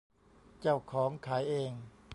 [0.61, 1.71] เจ้าของขายเอง